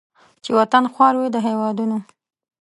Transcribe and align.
چې 0.43 0.51
وطن 0.59 0.83
خوار 0.93 1.13
وي 1.17 1.27
د 1.31 1.37
هیوادونو 1.47 1.97